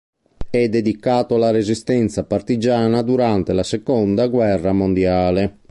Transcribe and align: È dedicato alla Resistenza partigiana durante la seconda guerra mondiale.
È 0.49 0.67
dedicato 0.67 1.35
alla 1.35 1.51
Resistenza 1.51 2.23
partigiana 2.23 3.03
durante 3.03 3.53
la 3.53 3.61
seconda 3.61 4.25
guerra 4.29 4.73
mondiale. 4.73 5.59